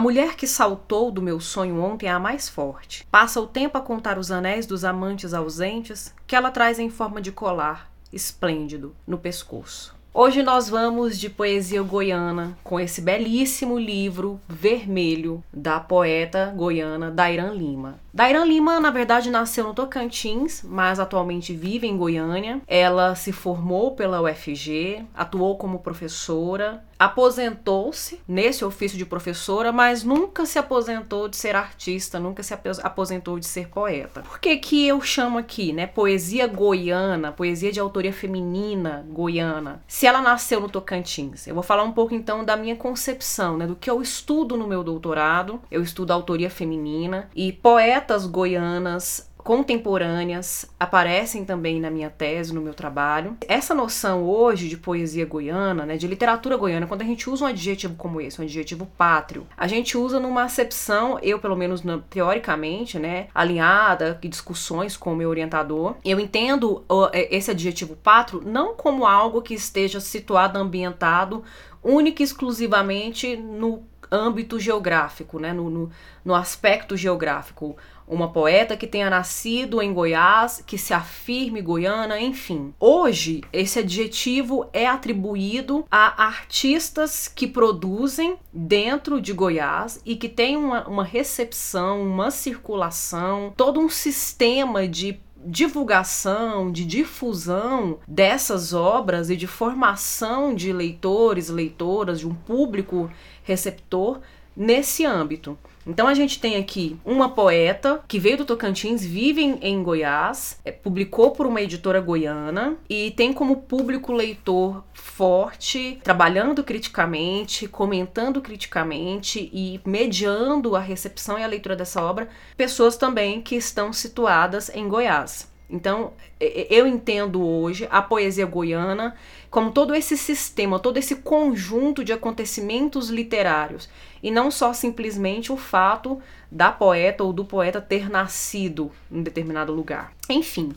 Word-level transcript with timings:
mulher 0.00 0.34
que 0.34 0.46
saltou 0.46 1.10
do 1.10 1.22
meu 1.22 1.38
sonho 1.38 1.80
ontem 1.80 2.06
é 2.06 2.10
a 2.10 2.18
mais 2.18 2.48
forte. 2.48 3.06
Passa 3.10 3.40
o 3.40 3.46
tempo 3.46 3.78
a 3.78 3.80
contar 3.80 4.18
os 4.18 4.30
anéis 4.30 4.66
dos 4.66 4.84
amantes 4.84 5.34
ausentes 5.34 6.14
que 6.26 6.34
ela 6.34 6.50
traz 6.50 6.78
em 6.78 6.90
forma 6.90 7.20
de 7.20 7.30
colar, 7.30 7.90
esplêndido, 8.12 8.94
no 9.06 9.18
pescoço. 9.18 9.94
Hoje 10.12 10.42
nós 10.42 10.68
vamos 10.68 11.16
de 11.20 11.30
poesia 11.30 11.80
goiana 11.82 12.58
com 12.64 12.80
esse 12.80 13.00
belíssimo 13.00 13.78
livro 13.78 14.40
vermelho 14.48 15.44
da 15.52 15.78
poeta 15.78 16.52
goiana 16.56 17.12
Dairan 17.12 17.52
Lima. 17.52 18.00
Dairan 18.12 18.44
Lima, 18.44 18.80
na 18.80 18.90
verdade, 18.90 19.30
nasceu 19.30 19.64
no 19.64 19.74
Tocantins, 19.74 20.62
mas 20.64 20.98
atualmente 20.98 21.54
vive 21.54 21.86
em 21.86 21.96
Goiânia. 21.96 22.60
Ela 22.66 23.14
se 23.14 23.32
formou 23.32 23.94
pela 23.94 24.20
UFG, 24.20 25.04
atuou 25.14 25.56
como 25.56 25.78
professora, 25.78 26.84
aposentou-se 26.98 28.20
nesse 28.28 28.62
ofício 28.64 28.98
de 28.98 29.06
professora, 29.06 29.72
mas 29.72 30.04
nunca 30.04 30.44
se 30.44 30.58
aposentou 30.58 31.28
de 31.28 31.36
ser 31.36 31.56
artista, 31.56 32.18
nunca 32.18 32.42
se 32.42 32.52
aposentou 32.82 33.38
de 33.38 33.46
ser 33.46 33.68
poeta. 33.68 34.20
Por 34.20 34.38
que 34.38 34.56
que 34.56 34.86
eu 34.86 35.00
chamo 35.00 35.38
aqui, 35.38 35.72
né, 35.72 35.86
poesia 35.86 36.46
goiana, 36.46 37.32
poesia 37.32 37.72
de 37.72 37.80
autoria 37.80 38.12
feminina 38.12 39.06
goiana? 39.08 39.82
Se 39.86 40.06
ela 40.06 40.20
nasceu 40.20 40.60
no 40.60 40.68
Tocantins, 40.68 41.46
eu 41.46 41.54
vou 41.54 41.62
falar 41.62 41.84
um 41.84 41.92
pouco 41.92 42.14
então 42.14 42.44
da 42.44 42.56
minha 42.56 42.76
concepção, 42.76 43.56
né, 43.56 43.66
do 43.66 43.76
que 43.76 43.88
eu 43.88 44.02
estudo 44.02 44.56
no 44.56 44.66
meu 44.66 44.82
doutorado. 44.82 45.60
Eu 45.70 45.82
estudo 45.82 46.10
autoria 46.10 46.50
feminina 46.50 47.30
e 47.34 47.52
poeta 47.52 47.99
poetas 48.00 48.24
goianas 48.24 49.28
contemporâneas 49.36 50.66
aparecem 50.78 51.44
também 51.46 51.80
na 51.80 51.90
minha 51.90 52.10
tese, 52.10 52.54
no 52.54 52.60
meu 52.60 52.74
trabalho. 52.74 53.36
Essa 53.48 53.74
noção 53.74 54.22
hoje 54.24 54.68
de 54.68 54.76
poesia 54.76 55.24
goiana, 55.24 55.86
né, 55.86 55.96
de 55.96 56.06
literatura 56.06 56.56
goiana, 56.56 56.86
quando 56.86 57.02
a 57.02 57.06
gente 57.06 57.28
usa 57.28 57.44
um 57.44 57.48
adjetivo 57.48 57.94
como 57.96 58.20
esse, 58.20 58.40
um 58.40 58.44
adjetivo 58.44 58.86
pátrio, 58.98 59.46
a 59.56 59.66
gente 59.66 59.96
usa 59.96 60.20
numa 60.20 60.44
acepção, 60.44 61.18
eu 61.22 61.38
pelo 61.38 61.56
menos 61.56 61.82
teoricamente, 62.10 62.98
né, 62.98 63.28
alinhada 63.34 64.18
em 64.22 64.28
discussões 64.28 64.96
com 64.96 65.12
o 65.14 65.16
meu 65.16 65.30
orientador, 65.30 65.96
eu 66.04 66.20
entendo 66.20 66.84
é, 67.12 67.34
esse 67.34 67.50
adjetivo 67.50 67.96
pátrio 67.96 68.42
não 68.44 68.74
como 68.74 69.06
algo 69.06 69.40
que 69.40 69.54
esteja 69.54 70.00
situado, 70.00 70.58
ambientado 70.58 71.42
única 71.82 72.22
e 72.22 72.24
exclusivamente 72.24 73.36
no 73.36 73.82
âmbito 74.10 74.58
geográfico, 74.58 75.38
né, 75.38 75.52
no, 75.52 75.70
no, 75.70 75.90
no 76.24 76.34
aspecto 76.34 76.96
geográfico. 76.96 77.76
Uma 78.06 78.32
poeta 78.32 78.76
que 78.76 78.88
tenha 78.88 79.08
nascido 79.08 79.80
em 79.80 79.94
Goiás, 79.94 80.64
que 80.66 80.76
se 80.76 80.92
afirme 80.92 81.62
goiana, 81.62 82.20
enfim. 82.20 82.74
Hoje, 82.80 83.40
esse 83.52 83.78
adjetivo 83.78 84.68
é 84.72 84.84
atribuído 84.84 85.84
a 85.88 86.24
artistas 86.24 87.28
que 87.28 87.46
produzem 87.46 88.36
dentro 88.52 89.20
de 89.20 89.32
Goiás 89.32 90.02
e 90.04 90.16
que 90.16 90.28
têm 90.28 90.56
uma, 90.56 90.88
uma 90.88 91.04
recepção, 91.04 92.02
uma 92.02 92.32
circulação, 92.32 93.52
todo 93.56 93.78
um 93.78 93.88
sistema 93.88 94.88
de 94.88 95.20
divulgação, 95.44 96.70
de 96.70 96.84
difusão 96.84 97.98
dessas 98.06 98.72
obras 98.72 99.30
e 99.30 99.36
de 99.36 99.46
formação 99.46 100.54
de 100.54 100.72
leitores, 100.72 101.48
leitoras, 101.48 102.20
de 102.20 102.26
um 102.26 102.34
público 102.34 103.10
receptor 103.42 104.20
nesse 104.56 105.04
âmbito. 105.04 105.58
Então 105.86 106.06
a 106.06 106.14
gente 106.14 106.38
tem 106.40 106.56
aqui 106.56 106.96
uma 107.04 107.30
poeta 107.30 108.02
que 108.06 108.18
veio 108.18 108.38
do 108.38 108.44
Tocantins, 108.44 109.04
vive 109.04 109.42
em, 109.42 109.82
Goiás, 109.82 110.58
é, 110.64 110.70
publicou 110.70 111.30
por 111.30 111.46
uma 111.46 111.60
editora 111.60 112.00
goiana 112.00 112.76
e 112.88 113.10
tem 113.12 113.32
como 113.32 113.62
público 113.62 114.12
leitor 114.12 114.84
forte, 114.92 115.98
trabalhando 116.02 116.62
criticamente, 116.62 117.66
comentando 117.66 118.40
criticamente 118.40 119.50
e 119.52 119.80
mediando 119.84 120.76
a 120.76 120.80
recepção 120.80 121.38
e 121.38 121.42
a 121.42 121.46
leitura 121.46 121.74
dessa 121.74 122.02
obra, 122.02 122.28
pessoas 122.56 122.96
também 122.96 123.40
que 123.40 123.56
estão 123.56 123.92
situadas 123.92 124.70
em 124.74 124.86
Goiás. 124.88 125.49
Então, 125.70 126.12
eu 126.40 126.86
entendo 126.86 127.46
hoje 127.46 127.86
a 127.90 128.02
poesia 128.02 128.44
goiana 128.44 129.14
como 129.48 129.70
todo 129.70 129.94
esse 129.94 130.16
sistema, 130.16 130.80
todo 130.80 130.96
esse 130.96 131.16
conjunto 131.16 132.02
de 132.02 132.12
acontecimentos 132.12 133.08
literários, 133.08 133.88
e 134.22 134.30
não 134.30 134.50
só 134.50 134.72
simplesmente 134.72 135.52
o 135.52 135.56
fato 135.56 136.20
da 136.50 136.72
poeta 136.72 137.22
ou 137.22 137.32
do 137.32 137.44
poeta 137.44 137.80
ter 137.80 138.10
nascido 138.10 138.90
em 139.10 139.22
determinado 139.22 139.72
lugar. 139.72 140.12
Enfim, 140.28 140.72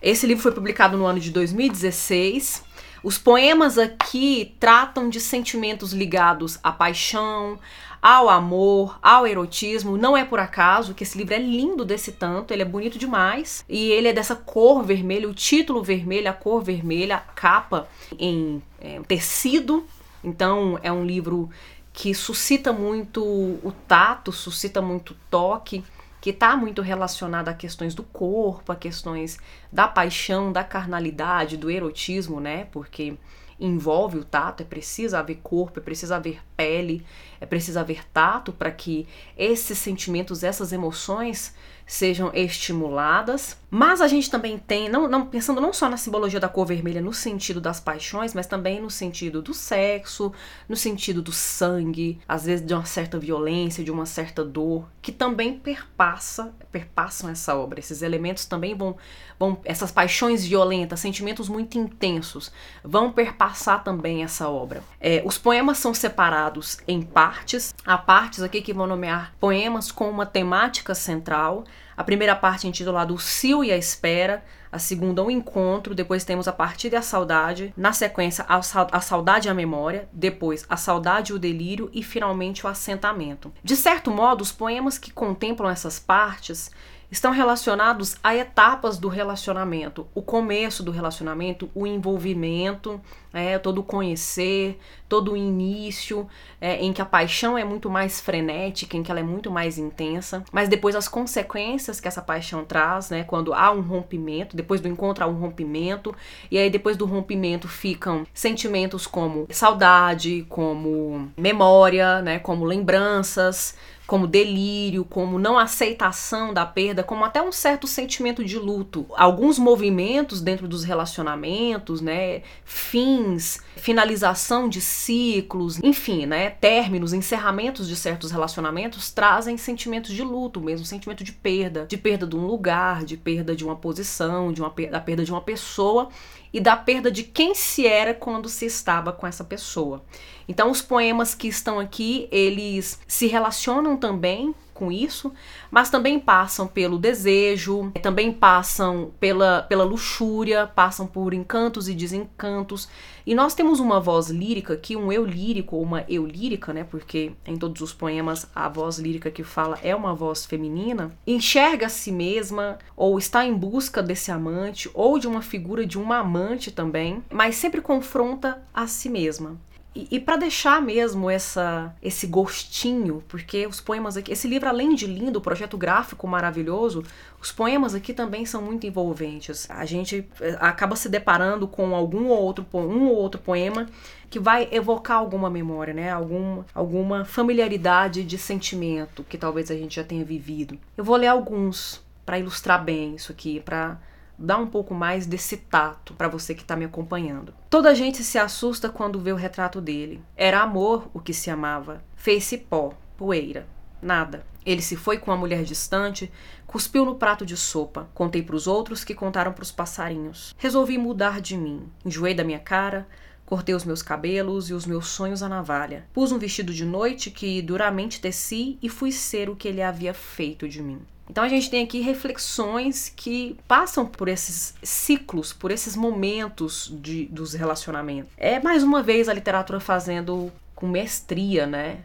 esse 0.00 0.26
livro 0.26 0.42
foi 0.42 0.52
publicado 0.52 0.96
no 0.96 1.06
ano 1.06 1.18
de 1.18 1.30
2016. 1.30 2.62
Os 3.02 3.18
poemas 3.18 3.78
aqui 3.78 4.54
tratam 4.58 5.08
de 5.08 5.20
sentimentos 5.20 5.92
ligados 5.92 6.58
à 6.62 6.72
paixão, 6.72 7.58
ao 8.00 8.28
amor, 8.28 8.98
ao 9.02 9.26
erotismo. 9.26 9.96
Não 9.96 10.16
é 10.16 10.24
por 10.24 10.38
acaso 10.38 10.94
que 10.94 11.02
esse 11.02 11.18
livro 11.18 11.34
é 11.34 11.38
lindo 11.38 11.84
desse 11.84 12.12
tanto, 12.12 12.52
ele 12.52 12.62
é 12.62 12.64
bonito 12.64 12.98
demais 12.98 13.64
e 13.68 13.90
ele 13.90 14.08
é 14.08 14.12
dessa 14.12 14.36
cor 14.36 14.82
vermelha, 14.82 15.28
o 15.28 15.34
título 15.34 15.82
vermelho, 15.82 16.30
a 16.30 16.32
cor 16.32 16.62
vermelha, 16.62 17.16
a 17.16 17.20
capa 17.20 17.88
em 18.18 18.62
é, 18.80 19.00
tecido. 19.08 19.84
Então 20.22 20.78
é 20.82 20.92
um 20.92 21.04
livro 21.04 21.50
que 21.92 22.14
suscita 22.14 22.72
muito 22.72 23.22
o 23.24 23.72
tato, 23.88 24.30
suscita 24.30 24.82
muito 24.82 25.16
toque, 25.30 25.82
que 26.26 26.30
está 26.30 26.56
muito 26.56 26.82
relacionado 26.82 27.48
a 27.48 27.54
questões 27.54 27.94
do 27.94 28.02
corpo, 28.02 28.72
a 28.72 28.74
questões 28.74 29.38
da 29.72 29.86
paixão, 29.86 30.50
da 30.50 30.64
carnalidade, 30.64 31.56
do 31.56 31.70
erotismo, 31.70 32.40
né? 32.40 32.64
Porque 32.72 33.16
envolve 33.60 34.18
o 34.18 34.24
tato, 34.24 34.60
é 34.60 34.66
preciso 34.66 35.16
haver 35.16 35.36
corpo, 35.36 35.78
é 35.78 35.82
preciso 35.82 36.12
haver 36.12 36.42
pele, 36.56 37.04
é 37.40 37.46
preciso 37.46 37.78
haver 37.78 38.04
tato 38.08 38.52
para 38.52 38.70
que 38.70 39.06
esses 39.36 39.78
sentimentos, 39.78 40.42
essas 40.42 40.72
emoções 40.72 41.54
sejam 41.86 42.32
estimuladas. 42.34 43.56
Mas 43.70 44.00
a 44.00 44.08
gente 44.08 44.30
também 44.30 44.58
tem, 44.58 44.88
não, 44.88 45.08
não, 45.08 45.26
pensando 45.26 45.60
não 45.60 45.72
só 45.72 45.88
na 45.88 45.96
simbologia 45.96 46.40
da 46.40 46.48
cor 46.48 46.66
vermelha 46.66 47.00
no 47.00 47.12
sentido 47.12 47.60
das 47.60 47.78
paixões, 47.78 48.32
mas 48.32 48.46
também 48.46 48.80
no 48.80 48.90
sentido 48.90 49.42
do 49.42 49.52
sexo, 49.52 50.32
no 50.68 50.76
sentido 50.76 51.20
do 51.20 51.32
sangue, 51.32 52.18
às 52.26 52.46
vezes 52.46 52.64
de 52.64 52.72
uma 52.72 52.84
certa 52.84 53.18
violência, 53.18 53.84
de 53.84 53.90
uma 53.90 54.06
certa 54.06 54.44
dor, 54.44 54.88
que 55.02 55.12
também 55.12 55.58
perpassa, 55.58 56.54
perpassam 56.72 57.28
essa 57.28 57.54
obra. 57.56 57.80
Esses 57.80 58.02
elementos 58.02 58.46
também 58.46 58.74
vão, 58.74 58.96
vão 59.38 59.60
essas 59.64 59.92
paixões 59.92 60.44
violentas, 60.44 61.00
sentimentos 61.00 61.48
muito 61.48 61.76
intensos, 61.76 62.50
vão 62.82 63.12
perpassar 63.12 63.84
também 63.84 64.24
essa 64.24 64.48
obra. 64.48 64.82
É, 65.00 65.22
os 65.24 65.38
poemas 65.38 65.78
são 65.78 65.92
separados 65.92 66.45
em 66.86 67.02
partes, 67.02 67.74
há 67.84 67.96
partes 67.96 68.42
aqui 68.42 68.60
que 68.60 68.72
vão 68.72 68.86
nomear 68.86 69.34
poemas 69.40 69.90
com 69.90 70.08
uma 70.08 70.26
temática 70.26 70.94
central. 70.94 71.64
A 71.96 72.04
primeira 72.04 72.36
parte 72.36 72.68
intitulada 72.68 73.12
O 73.12 73.18
Cio 73.18 73.64
e 73.64 73.72
a 73.72 73.76
Espera, 73.76 74.44
a 74.70 74.78
segunda 74.78 75.22
O 75.22 75.30
Encontro, 75.30 75.94
depois 75.94 76.24
temos 76.24 76.46
A 76.46 76.52
Partida 76.52 76.96
e 76.96 76.98
a 76.98 77.02
Saudade, 77.02 77.72
na 77.76 77.92
sequência 77.92 78.44
A, 78.48 78.56
a 78.56 79.00
Saudade 79.00 79.48
e 79.48 79.50
a 79.50 79.54
Memória, 79.54 80.08
depois 80.12 80.66
A 80.68 80.76
Saudade 80.76 81.32
e 81.32 81.34
o 81.34 81.38
Delírio. 81.38 81.90
E 81.92 82.02
finalmente 82.02 82.66
O 82.66 82.68
Assentamento. 82.68 83.52
De 83.64 83.74
certo 83.74 84.10
modo, 84.10 84.42
os 84.42 84.52
poemas 84.52 84.98
que 84.98 85.10
contemplam 85.10 85.70
essas 85.70 85.98
partes 85.98 86.70
estão 87.10 87.30
relacionados 87.30 88.16
a 88.22 88.34
etapas 88.34 88.98
do 88.98 89.08
relacionamento, 89.08 90.06
o 90.14 90.22
começo 90.22 90.82
do 90.82 90.90
relacionamento, 90.90 91.70
o 91.74 91.86
envolvimento, 91.86 93.00
é, 93.32 93.58
todo 93.58 93.78
o 93.78 93.84
conhecer, 93.84 94.78
todo 95.08 95.32
o 95.32 95.36
início, 95.36 96.26
é, 96.60 96.76
em 96.76 96.92
que 96.92 97.02
a 97.02 97.04
paixão 97.04 97.56
é 97.56 97.64
muito 97.64 97.88
mais 97.90 98.20
frenética, 98.20 98.96
em 98.96 99.02
que 99.02 99.10
ela 99.10 99.20
é 99.20 99.22
muito 99.22 99.50
mais 99.50 99.78
intensa, 99.78 100.42
mas 100.50 100.68
depois 100.68 100.96
as 100.96 101.06
consequências 101.06 102.00
que 102.00 102.08
essa 102.08 102.22
paixão 102.22 102.64
traz, 102.64 103.10
né, 103.10 103.24
quando 103.24 103.52
há 103.52 103.70
um 103.70 103.82
rompimento, 103.82 104.56
depois 104.56 104.80
do 104.80 104.88
encontro 104.88 105.22
há 105.22 105.26
um 105.26 105.38
rompimento, 105.38 106.14
e 106.50 106.58
aí 106.58 106.70
depois 106.70 106.96
do 106.96 107.04
rompimento 107.04 107.68
ficam 107.68 108.26
sentimentos 108.32 109.06
como 109.06 109.46
saudade, 109.50 110.46
como 110.48 111.30
memória, 111.36 112.22
né, 112.22 112.38
como 112.38 112.64
lembranças, 112.64 113.76
como 114.06 114.26
delírio, 114.26 115.04
como 115.04 115.38
não 115.38 115.58
aceitação 115.58 116.54
da 116.54 116.64
perda, 116.64 117.02
como 117.02 117.24
até 117.24 117.42
um 117.42 117.50
certo 117.50 117.86
sentimento 117.86 118.44
de 118.44 118.58
luto. 118.58 119.06
Alguns 119.16 119.58
movimentos 119.58 120.40
dentro 120.40 120.68
dos 120.68 120.84
relacionamentos, 120.84 122.00
né, 122.00 122.42
fins, 122.64 123.60
finalização 123.76 124.68
de 124.68 124.80
ciclos, 124.80 125.82
enfim, 125.82 126.24
né, 126.24 126.50
términos, 126.50 127.12
encerramentos 127.12 127.88
de 127.88 127.96
certos 127.96 128.30
relacionamentos 128.30 129.10
trazem 129.10 129.56
sentimentos 129.56 130.12
de 130.12 130.22
luto, 130.22 130.60
mesmo 130.60 130.86
sentimento 130.86 131.24
de 131.24 131.32
perda, 131.32 131.86
de 131.86 131.96
perda 131.96 132.26
de 132.26 132.36
um 132.36 132.46
lugar, 132.46 133.04
de 133.04 133.16
perda 133.16 133.56
de 133.56 133.64
uma 133.64 133.76
posição, 133.76 134.52
de 134.52 134.60
uma 134.60 134.72
da 134.90 135.00
perda 135.00 135.24
de 135.24 135.32
uma 135.32 135.40
pessoa 135.40 136.08
e 136.56 136.60
da 136.60 136.74
perda 136.74 137.10
de 137.10 137.22
quem 137.22 137.54
se 137.54 137.86
era 137.86 138.14
quando 138.14 138.48
se 138.48 138.64
estava 138.64 139.12
com 139.12 139.26
essa 139.26 139.44
pessoa. 139.44 140.02
Então 140.48 140.70
os 140.70 140.80
poemas 140.80 141.34
que 141.34 141.48
estão 141.48 141.78
aqui, 141.78 142.26
eles 142.32 142.98
se 143.06 143.26
relacionam 143.26 143.94
também 143.94 144.54
com 144.76 144.92
isso, 144.92 145.32
mas 145.70 145.90
também 145.90 146.20
passam 146.20 146.68
pelo 146.68 146.98
desejo, 146.98 147.90
também 148.02 148.32
passam 148.32 149.12
pela, 149.18 149.62
pela 149.62 149.84
luxúria, 149.84 150.66
passam 150.66 151.06
por 151.06 151.32
encantos 151.34 151.88
e 151.88 151.94
desencantos. 151.94 152.88
E 153.26 153.34
nós 153.34 153.54
temos 153.54 153.80
uma 153.80 153.98
voz 153.98 154.28
lírica 154.28 154.74
aqui, 154.74 154.96
um 154.96 155.10
eu 155.10 155.24
lírico 155.24 155.76
ou 155.76 155.82
uma 155.82 156.04
eu 156.08 156.24
lírica, 156.26 156.72
né? 156.72 156.84
Porque 156.84 157.32
em 157.44 157.56
todos 157.56 157.80
os 157.80 157.92
poemas 157.92 158.48
a 158.54 158.68
voz 158.68 158.98
lírica 158.98 159.30
que 159.30 159.42
fala 159.42 159.78
é 159.82 159.94
uma 159.94 160.14
voz 160.14 160.46
feminina, 160.46 161.10
enxerga 161.26 161.86
a 161.86 161.88
si 161.88 162.12
mesma 162.12 162.78
ou 162.96 163.18
está 163.18 163.44
em 163.44 163.54
busca 163.54 164.02
desse 164.02 164.30
amante 164.30 164.90
ou 164.94 165.18
de 165.18 165.26
uma 165.26 165.42
figura 165.42 165.84
de 165.84 165.98
uma 165.98 166.18
amante 166.18 166.70
também, 166.70 167.24
mas 167.30 167.56
sempre 167.56 167.80
confronta 167.80 168.62
a 168.72 168.86
si 168.86 169.08
mesma. 169.08 169.58
E, 169.96 170.06
e 170.10 170.20
para 170.20 170.36
deixar 170.36 170.82
mesmo 170.82 171.30
essa, 171.30 171.94
esse 172.02 172.26
gostinho, 172.26 173.24
porque 173.26 173.66
os 173.66 173.80
poemas 173.80 174.14
aqui, 174.14 174.30
esse 174.30 174.46
livro 174.46 174.68
além 174.68 174.94
de 174.94 175.06
lindo, 175.06 175.38
o 175.38 175.42
projeto 175.42 175.78
gráfico 175.78 176.28
maravilhoso, 176.28 177.02
os 177.40 177.50
poemas 177.50 177.94
aqui 177.94 178.12
também 178.12 178.44
são 178.44 178.60
muito 178.60 178.86
envolventes. 178.86 179.66
A 179.70 179.86
gente 179.86 180.28
eh, 180.38 180.58
acaba 180.60 180.94
se 180.96 181.08
deparando 181.08 181.66
com 181.66 181.96
algum 181.96 182.26
ou 182.26 182.38
outro 182.38 182.66
um 182.74 183.08
ou 183.08 183.16
outro 183.16 183.40
poema 183.40 183.86
que 184.28 184.38
vai 184.38 184.68
evocar 184.70 185.16
alguma 185.16 185.48
memória, 185.48 185.94
né? 185.94 186.10
Algum, 186.10 186.62
alguma 186.74 187.24
familiaridade 187.24 188.22
de 188.22 188.36
sentimento 188.36 189.24
que 189.24 189.38
talvez 189.38 189.70
a 189.70 189.74
gente 189.74 189.96
já 189.96 190.04
tenha 190.04 190.26
vivido. 190.26 190.78
Eu 190.94 191.04
vou 191.04 191.16
ler 191.16 191.28
alguns 191.28 192.04
para 192.26 192.38
ilustrar 192.38 192.84
bem 192.84 193.14
isso 193.14 193.32
aqui, 193.32 193.60
para 193.60 193.98
dar 194.38 194.58
um 194.58 194.66
pouco 194.66 194.94
mais 194.94 195.26
desse 195.26 195.56
tato 195.56 196.14
para 196.14 196.28
você 196.28 196.54
que 196.54 196.62
está 196.62 196.76
me 196.76 196.84
acompanhando. 196.84 197.54
Toda 197.70 197.94
gente 197.94 198.22
se 198.22 198.38
assusta 198.38 198.88
quando 198.88 199.20
vê 199.20 199.32
o 199.32 199.36
retrato 199.36 199.80
dele. 199.80 200.22
Era 200.36 200.62
amor 200.62 201.08
o 201.14 201.20
que 201.20 201.32
se 201.32 201.50
amava. 201.50 202.02
Fez-se 202.14 202.58
pó, 202.58 202.92
poeira, 203.16 203.66
nada. 204.00 204.44
Ele 204.64 204.82
se 204.82 204.96
foi 204.96 205.18
com 205.18 205.30
uma 205.30 205.36
mulher 205.36 205.62
distante, 205.62 206.30
cuspiu 206.66 207.04
no 207.04 207.14
prato 207.14 207.46
de 207.46 207.56
sopa. 207.56 208.08
Contei 208.12 208.42
para 208.42 208.56
os 208.56 208.66
outros 208.66 209.04
que 209.04 209.14
contaram 209.14 209.52
para 209.52 209.62
os 209.62 209.70
passarinhos. 209.70 210.54
Resolvi 210.58 210.98
mudar 210.98 211.40
de 211.40 211.56
mim. 211.56 211.88
Enjoei 212.04 212.34
da 212.34 212.42
minha 212.42 212.58
cara, 212.58 213.06
cortei 213.46 213.74
os 213.74 213.84
meus 213.84 214.02
cabelos 214.02 214.68
e 214.68 214.74
os 214.74 214.84
meus 214.84 215.06
sonhos 215.06 215.42
à 215.42 215.48
navalha. 215.48 216.04
Pus 216.12 216.32
um 216.32 216.38
vestido 216.38 216.74
de 216.74 216.84
noite 216.84 217.30
que 217.30 217.62
duramente 217.62 218.20
teci 218.20 218.76
e 218.82 218.88
fui 218.88 219.12
ser 219.12 219.48
o 219.48 219.56
que 219.56 219.68
ele 219.68 219.80
havia 219.80 220.12
feito 220.12 220.68
de 220.68 220.82
mim. 220.82 221.00
Então 221.28 221.42
a 221.42 221.48
gente 221.48 221.70
tem 221.70 221.82
aqui 221.82 222.00
reflexões 222.00 223.12
que 223.14 223.56
passam 223.66 224.06
por 224.06 224.28
esses 224.28 224.74
ciclos, 224.82 225.52
por 225.52 225.70
esses 225.70 225.96
momentos 225.96 226.92
de, 227.00 227.26
dos 227.26 227.54
relacionamentos. 227.54 228.30
É 228.36 228.60
mais 228.60 228.82
uma 228.82 229.02
vez 229.02 229.28
a 229.28 229.34
literatura 229.34 229.80
fazendo 229.80 230.52
com 230.74 230.86
mestria, 230.86 231.66
né? 231.66 232.00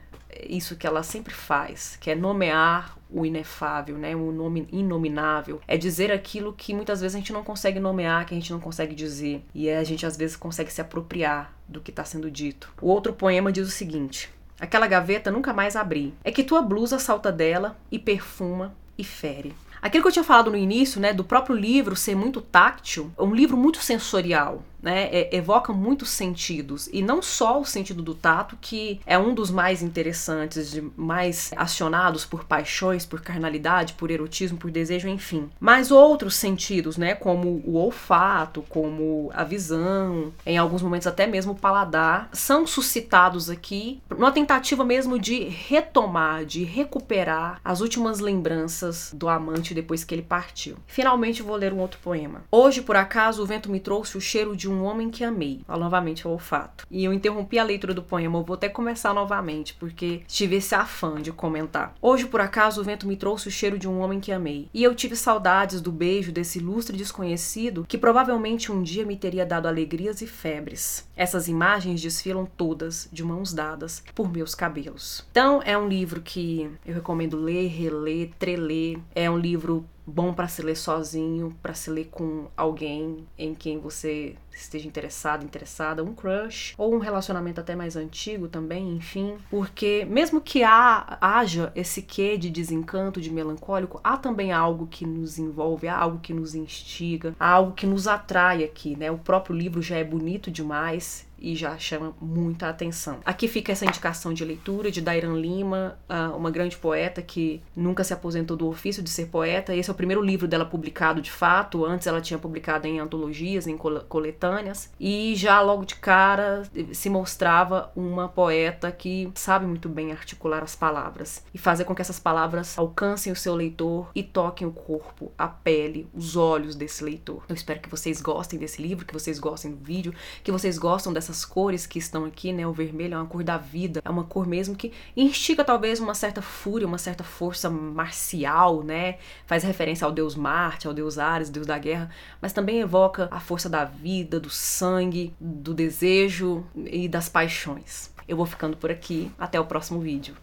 Isso 0.47 0.75
que 0.75 0.87
ela 0.87 1.03
sempre 1.03 1.33
faz, 1.33 1.97
que 1.99 2.09
é 2.09 2.15
nomear 2.15 2.97
o 3.09 3.25
inefável, 3.25 3.97
né? 3.97 4.15
O 4.15 4.31
nome 4.31 4.67
inominável. 4.71 5.61
É 5.67 5.77
dizer 5.77 6.11
aquilo 6.11 6.53
que 6.53 6.73
muitas 6.73 7.01
vezes 7.01 7.15
a 7.15 7.19
gente 7.19 7.33
não 7.33 7.43
consegue 7.43 7.79
nomear, 7.79 8.25
que 8.25 8.33
a 8.33 8.37
gente 8.37 8.51
não 8.51 8.59
consegue 8.59 8.95
dizer. 8.95 9.43
E 9.53 9.69
a 9.69 9.83
gente 9.83 10.05
às 10.05 10.15
vezes 10.15 10.35
consegue 10.35 10.71
se 10.71 10.81
apropriar 10.81 11.53
do 11.67 11.81
que 11.81 11.91
está 11.91 12.03
sendo 12.03 12.31
dito. 12.31 12.71
O 12.81 12.87
outro 12.87 13.13
poema 13.13 13.51
diz 13.51 13.67
o 13.67 13.71
seguinte: 13.71 14.29
Aquela 14.59 14.87
gaveta 14.87 15.31
nunca 15.31 15.53
mais 15.53 15.75
abri. 15.75 16.13
É 16.23 16.31
que 16.31 16.43
tua 16.43 16.61
blusa 16.61 16.99
salta 16.99 17.31
dela 17.31 17.77
e 17.91 17.97
perfuma 17.97 18.75
e 18.97 19.03
fere. 19.03 19.55
Aquilo 19.81 20.03
que 20.03 20.09
eu 20.09 20.13
tinha 20.13 20.23
falado 20.23 20.51
no 20.51 20.57
início, 20.57 21.01
né, 21.01 21.11
do 21.11 21.23
próprio 21.23 21.55
livro 21.55 21.95
ser 21.95 22.15
muito 22.15 22.39
táctil, 22.39 23.11
é 23.17 23.23
um 23.23 23.33
livro 23.33 23.57
muito 23.57 23.79
sensorial 23.81 24.63
né, 24.81 25.09
é, 25.11 25.35
evoca 25.35 25.71
muitos 25.73 26.09
sentidos 26.09 26.89
e 26.91 27.01
não 27.01 27.21
só 27.21 27.59
o 27.59 27.65
sentido 27.65 28.01
do 28.01 28.15
tato, 28.15 28.57
que 28.59 28.99
é 29.05 29.17
um 29.17 29.33
dos 29.33 29.51
mais 29.51 29.81
interessantes, 29.81 30.79
mais 30.95 31.51
acionados 31.55 32.25
por 32.25 32.45
paixões, 32.45 33.05
por 33.05 33.21
carnalidade, 33.21 33.93
por 33.93 34.11
erotismo, 34.11 34.57
por 34.57 34.71
desejo, 34.71 35.07
enfim, 35.07 35.49
mas 35.59 35.91
outros 35.91 36.35
sentidos, 36.35 36.97
né, 36.97 37.13
como 37.13 37.61
o 37.65 37.75
olfato, 37.75 38.63
como 38.69 39.31
a 39.33 39.43
visão, 39.43 40.33
em 40.45 40.57
alguns 40.57 40.81
momentos 40.81 41.07
até 41.07 41.27
mesmo 41.27 41.53
o 41.53 41.55
paladar, 41.55 42.29
são 42.33 42.65
suscitados 42.65 43.49
aqui 43.49 44.01
numa 44.09 44.31
tentativa 44.31 44.83
mesmo 44.83 45.19
de 45.19 45.43
retomar, 45.43 46.45
de 46.45 46.63
recuperar 46.63 47.59
as 47.63 47.81
últimas 47.81 48.19
lembranças 48.19 49.11
do 49.13 49.27
amante 49.29 49.73
depois 49.73 50.03
que 50.03 50.15
ele 50.15 50.21
partiu. 50.21 50.77
Finalmente 50.87 51.41
vou 51.41 51.55
ler 51.55 51.73
um 51.73 51.79
outro 51.79 51.99
poema. 52.01 52.43
Hoje, 52.51 52.81
por 52.81 52.95
acaso, 52.95 53.43
o 53.43 53.45
vento 53.45 53.69
me 53.69 53.79
trouxe 53.79 54.17
o 54.17 54.21
cheiro 54.21 54.55
de 54.55 54.69
um 54.71 54.83
homem 54.83 55.09
que 55.09 55.23
amei. 55.23 55.61
Novamente 55.67 56.27
o 56.27 56.31
olfato. 56.31 56.85
E 56.89 57.03
eu 57.03 57.13
interrompi 57.13 57.57
a 57.57 57.63
leitura 57.63 57.93
do 57.93 58.03
poema, 58.03 58.39
eu 58.39 58.43
vou 58.43 58.53
até 58.53 58.69
começar 58.69 59.13
novamente, 59.13 59.73
porque 59.73 60.21
tive 60.27 60.57
esse 60.57 60.75
afã 60.75 61.21
de 61.21 61.31
comentar. 61.31 61.93
Hoje, 62.01 62.27
por 62.27 62.41
acaso, 62.41 62.81
o 62.81 62.83
vento 62.83 63.07
me 63.07 63.15
trouxe 63.15 63.47
o 63.47 63.51
cheiro 63.51 63.79
de 63.79 63.87
um 63.87 63.99
homem 63.99 64.19
que 64.19 64.31
amei. 64.31 64.69
E 64.73 64.83
eu 64.83 64.93
tive 64.93 65.15
saudades 65.15 65.81
do 65.81 65.91
beijo 65.91 66.31
desse 66.31 66.59
ilustre 66.59 66.95
desconhecido 66.95 67.85
que 67.87 67.97
provavelmente 67.97 68.71
um 68.71 68.83
dia 68.83 69.05
me 69.05 69.15
teria 69.15 69.45
dado 69.45 69.67
alegrias 69.67 70.21
e 70.21 70.27
febres. 70.27 71.07
Essas 71.15 71.47
imagens 71.47 72.01
desfilam 72.01 72.45
todas, 72.45 73.09
de 73.11 73.23
mãos 73.23 73.53
dadas, 73.53 74.03
por 74.13 74.31
meus 74.31 74.55
cabelos. 74.55 75.25
Então, 75.31 75.61
é 75.63 75.77
um 75.77 75.87
livro 75.87 76.21
que 76.21 76.69
eu 76.85 76.93
recomendo 76.93 77.37
ler, 77.37 77.67
reler, 77.67 78.31
treler. 78.37 78.99
É 79.13 79.29
um 79.29 79.37
livro 79.37 79.85
bom 80.05 80.33
para 80.33 80.47
se 80.47 80.61
ler 80.61 80.75
sozinho, 80.75 81.55
para 81.61 81.73
se 81.73 81.89
ler 81.89 82.05
com 82.05 82.47
alguém 82.55 83.27
em 83.37 83.53
quem 83.53 83.79
você 83.79 84.35
esteja 84.51 84.87
interessado, 84.87 85.43
interessada, 85.43 86.03
um 86.03 86.13
crush 86.13 86.73
ou 86.77 86.93
um 86.93 86.99
relacionamento 86.99 87.61
até 87.61 87.75
mais 87.75 87.95
antigo 87.95 88.47
também, 88.47 88.95
enfim, 88.95 89.37
porque 89.49 90.05
mesmo 90.09 90.41
que 90.41 90.63
há, 90.63 91.17
haja 91.21 91.71
esse 91.75 92.01
quê 92.01 92.37
de 92.37 92.49
desencanto, 92.49 93.21
de 93.21 93.31
melancólico, 93.31 93.99
há 94.03 94.17
também 94.17 94.51
algo 94.51 94.87
que 94.87 95.05
nos 95.05 95.39
envolve, 95.39 95.87
há 95.87 95.97
algo 95.97 96.19
que 96.19 96.33
nos 96.33 96.53
instiga, 96.55 97.35
há 97.39 97.49
algo 97.49 97.73
que 97.73 97.87
nos 97.87 98.07
atrai 98.07 98.63
aqui, 98.63 98.95
né? 98.95 99.09
O 99.09 99.17
próprio 99.17 99.55
livro 99.55 99.81
já 99.81 99.97
é 99.97 100.03
bonito 100.03 100.51
demais 100.51 101.25
e 101.41 101.55
já 101.55 101.77
chama 101.77 102.13
muita 102.21 102.69
atenção. 102.69 103.19
Aqui 103.25 103.47
fica 103.47 103.71
essa 103.71 103.85
indicação 103.85 104.33
de 104.33 104.45
leitura 104.45 104.91
de 104.91 105.01
Dairan 105.01 105.35
Lima, 105.35 105.97
uma 106.35 106.51
grande 106.51 106.77
poeta 106.77 107.21
que 107.21 107.61
nunca 107.75 108.03
se 108.03 108.13
aposentou 108.13 108.55
do 108.55 108.67
ofício 108.67 109.01
de 109.01 109.09
ser 109.09 109.27
poeta. 109.27 109.75
Esse 109.75 109.89
é 109.89 109.93
o 109.93 109.95
primeiro 109.95 110.21
livro 110.21 110.47
dela 110.47 110.65
publicado 110.65 111.21
de 111.21 111.31
fato. 111.31 111.83
Antes 111.85 112.07
ela 112.07 112.21
tinha 112.21 112.37
publicado 112.37 112.87
em 112.87 112.99
antologias, 112.99 113.65
em 113.67 113.77
coletâneas, 113.77 114.91
e 114.99 115.33
já 115.35 115.59
logo 115.61 115.85
de 115.85 115.95
cara 115.95 116.63
se 116.93 117.09
mostrava 117.09 117.91
uma 117.95 118.29
poeta 118.29 118.91
que 118.91 119.31
sabe 119.33 119.65
muito 119.65 119.89
bem 119.89 120.11
articular 120.11 120.63
as 120.63 120.75
palavras 120.75 121.43
e 121.53 121.57
fazer 121.57 121.85
com 121.85 121.95
que 121.95 122.01
essas 122.01 122.19
palavras 122.19 122.77
alcancem 122.77 123.33
o 123.33 123.35
seu 123.35 123.55
leitor 123.55 124.11
e 124.13 124.21
toquem 124.21 124.67
o 124.67 124.71
corpo, 124.71 125.31
a 125.37 125.47
pele, 125.47 126.07
os 126.13 126.35
olhos 126.35 126.75
desse 126.75 127.03
leitor. 127.03 127.43
Eu 127.49 127.55
espero 127.55 127.79
que 127.79 127.89
vocês 127.89 128.21
gostem 128.21 128.59
desse 128.59 128.81
livro, 128.81 129.05
que 129.05 129.13
vocês 129.13 129.39
gostem 129.39 129.71
do 129.71 129.83
vídeo, 129.83 130.13
que 130.43 130.51
vocês 130.51 130.77
gostam 130.77 131.11
dessa 131.11 131.30
essas 131.31 131.45
cores 131.45 131.87
que 131.87 131.97
estão 131.97 132.25
aqui, 132.25 132.51
né? 132.51 132.67
O 132.67 132.73
vermelho 132.73 133.15
é 133.15 133.17
uma 133.17 133.25
cor 133.25 133.43
da 133.43 133.57
vida, 133.57 134.01
é 134.03 134.09
uma 134.09 134.25
cor 134.25 134.45
mesmo 134.45 134.75
que 134.75 134.91
instiga 135.15 135.63
talvez 135.63 135.99
uma 135.99 136.13
certa 136.13 136.41
fúria, 136.41 136.85
uma 136.85 136.97
certa 136.97 137.23
força 137.23 137.69
marcial, 137.69 138.83
né? 138.83 139.17
Faz 139.45 139.63
referência 139.63 140.05
ao 140.05 140.11
deus 140.11 140.35
Marte, 140.35 140.87
ao 140.87 140.93
deus 140.93 141.17
Ares, 141.17 141.49
deus 141.49 141.65
da 141.65 141.77
guerra, 141.77 142.09
mas 142.41 142.51
também 142.53 142.79
evoca 142.79 143.29
a 143.31 143.39
força 143.39 143.69
da 143.69 143.85
vida, 143.85 144.39
do 144.39 144.49
sangue, 144.49 145.33
do 145.39 145.73
desejo 145.73 146.65
e 146.75 147.07
das 147.07 147.29
paixões. 147.29 148.11
Eu 148.27 148.35
vou 148.35 148.45
ficando 148.45 148.75
por 148.75 148.91
aqui, 148.91 149.31
até 149.39 149.59
o 149.59 149.65
próximo 149.65 149.99
vídeo. 149.99 150.35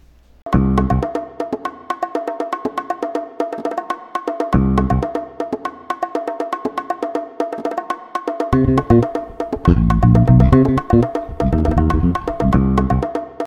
Thank 8.51 9.18